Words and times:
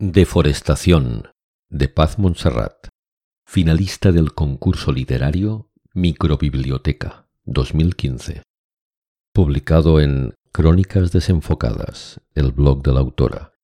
Deforestación 0.00 1.24
de 1.70 1.88
Paz 1.88 2.20
Montserrat, 2.20 2.86
finalista 3.44 4.12
del 4.12 4.32
concurso 4.32 4.92
literario 4.92 5.72
Microbiblioteca 5.92 7.26
2015. 7.46 8.44
Publicado 9.32 9.98
en 10.00 10.34
Crónicas 10.52 11.10
Desenfocadas, 11.10 12.20
el 12.36 12.52
blog 12.52 12.84
de 12.84 12.92
la 12.92 13.00
autora. 13.00 13.54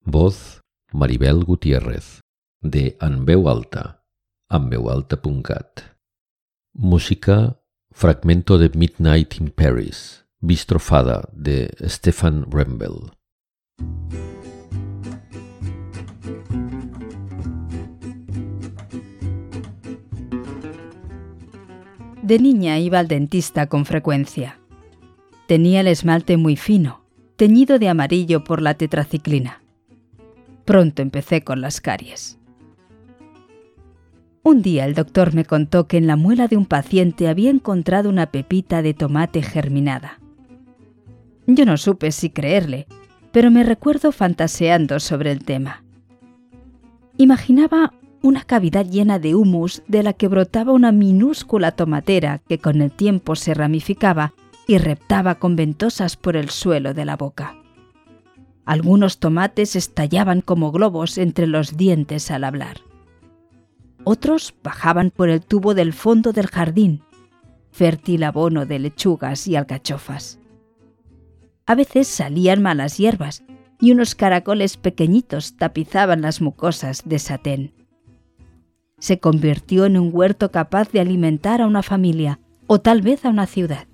Voz 0.00 0.62
Maribel 0.90 1.44
Gutiérrez, 1.44 2.22
de 2.62 2.96
Anveu 2.98 3.50
Alta. 3.50 4.06
Música 6.72 7.60
Fragmento 7.90 8.56
de 8.56 8.70
Midnight 8.70 9.38
in 9.38 9.50
Paris, 9.50 10.24
Bistrofada 10.40 11.28
de 11.34 11.76
Stefan 11.86 12.50
Rembel. 12.50 13.10
De 22.24 22.38
niña 22.38 22.78
iba 22.78 23.00
al 23.00 23.06
dentista 23.06 23.66
con 23.66 23.84
frecuencia. 23.84 24.58
Tenía 25.46 25.82
el 25.82 25.88
esmalte 25.88 26.38
muy 26.38 26.56
fino, 26.56 27.04
teñido 27.36 27.78
de 27.78 27.90
amarillo 27.90 28.44
por 28.44 28.62
la 28.62 28.72
tetraciclina. 28.72 29.60
Pronto 30.64 31.02
empecé 31.02 31.42
con 31.42 31.60
las 31.60 31.82
caries. 31.82 32.38
Un 34.42 34.62
día 34.62 34.86
el 34.86 34.94
doctor 34.94 35.34
me 35.34 35.44
contó 35.44 35.86
que 35.86 35.98
en 35.98 36.06
la 36.06 36.16
muela 36.16 36.48
de 36.48 36.56
un 36.56 36.64
paciente 36.64 37.28
había 37.28 37.50
encontrado 37.50 38.08
una 38.08 38.30
pepita 38.30 38.80
de 38.80 38.94
tomate 38.94 39.42
germinada. 39.42 40.18
Yo 41.46 41.66
no 41.66 41.76
supe 41.76 42.10
si 42.10 42.30
creerle, 42.30 42.86
pero 43.32 43.50
me 43.50 43.64
recuerdo 43.64 44.12
fantaseando 44.12 44.98
sobre 44.98 45.30
el 45.30 45.44
tema. 45.44 45.84
Imaginaba 47.18 47.92
una 48.24 48.42
cavidad 48.42 48.86
llena 48.86 49.18
de 49.18 49.34
humus 49.34 49.82
de 49.86 50.02
la 50.02 50.14
que 50.14 50.28
brotaba 50.28 50.72
una 50.72 50.92
minúscula 50.92 51.72
tomatera 51.72 52.40
que 52.48 52.58
con 52.58 52.80
el 52.80 52.90
tiempo 52.90 53.36
se 53.36 53.52
ramificaba 53.52 54.32
y 54.66 54.78
reptaba 54.78 55.34
con 55.34 55.56
ventosas 55.56 56.16
por 56.16 56.34
el 56.34 56.48
suelo 56.48 56.94
de 56.94 57.04
la 57.04 57.18
boca. 57.18 57.54
Algunos 58.64 59.18
tomates 59.18 59.76
estallaban 59.76 60.40
como 60.40 60.72
globos 60.72 61.18
entre 61.18 61.46
los 61.46 61.76
dientes 61.76 62.30
al 62.30 62.44
hablar. 62.44 62.78
Otros 64.04 64.54
bajaban 64.62 65.10
por 65.10 65.28
el 65.28 65.42
tubo 65.42 65.74
del 65.74 65.92
fondo 65.92 66.32
del 66.32 66.46
jardín, 66.46 67.02
fértil 67.72 68.22
abono 68.22 68.64
de 68.64 68.78
lechugas 68.78 69.46
y 69.48 69.56
alcachofas. 69.56 70.38
A 71.66 71.74
veces 71.74 72.08
salían 72.08 72.62
malas 72.62 72.96
hierbas 72.96 73.44
y 73.78 73.92
unos 73.92 74.14
caracoles 74.14 74.78
pequeñitos 74.78 75.58
tapizaban 75.58 76.22
las 76.22 76.40
mucosas 76.40 77.02
de 77.04 77.18
satén 77.18 77.73
se 79.04 79.18
convirtió 79.18 79.84
en 79.84 79.98
un 79.98 80.08
huerto 80.10 80.50
capaz 80.50 80.90
de 80.90 80.98
alimentar 80.98 81.60
a 81.60 81.66
una 81.66 81.82
familia 81.82 82.38
o 82.66 82.80
tal 82.80 83.02
vez 83.02 83.26
a 83.26 83.28
una 83.28 83.46
ciudad. 83.46 83.86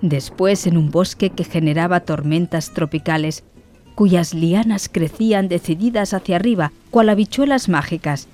Después 0.00 0.68
en 0.68 0.76
un 0.76 0.92
bosque 0.92 1.30
que 1.30 1.42
generaba 1.42 1.98
tormentas 1.98 2.70
tropicales, 2.70 3.42
cuyas 3.96 4.34
lianas 4.34 4.88
crecían 4.88 5.48
decididas 5.48 6.14
hacia 6.14 6.36
arriba, 6.36 6.70
cual 6.92 7.08
habichuelas 7.08 7.68
mágicas, 7.68 8.28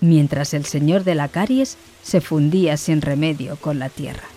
mientras 0.00 0.54
el 0.54 0.66
señor 0.66 1.02
de 1.02 1.16
la 1.16 1.26
caries 1.26 1.76
se 2.04 2.20
fundía 2.20 2.76
sin 2.76 3.02
remedio 3.02 3.56
con 3.56 3.80
la 3.80 3.88
tierra. 3.88 4.28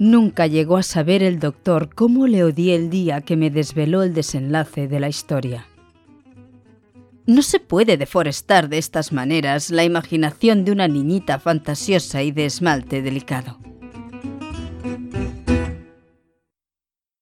Nunca 0.00 0.48
llegó 0.48 0.78
a 0.78 0.82
saber 0.82 1.22
el 1.22 1.38
doctor 1.38 1.94
cómo 1.94 2.26
le 2.26 2.42
odié 2.42 2.74
el 2.74 2.90
día 2.90 3.20
que 3.20 3.36
me 3.36 3.50
desveló 3.50 4.02
el 4.02 4.14
desenlace 4.14 4.88
de 4.88 4.98
la 4.98 5.08
historia. 5.08 5.64
No 7.26 7.42
se 7.42 7.58
puede 7.58 7.96
deforestar 7.96 8.68
de 8.68 8.78
estas 8.78 9.12
maneras 9.12 9.70
la 9.70 9.82
imaginación 9.82 10.64
de 10.64 10.70
una 10.70 10.86
niñita 10.86 11.40
fantasiosa 11.40 12.22
y 12.22 12.30
de 12.30 12.46
esmalte 12.46 13.02
delicado. 13.02 13.58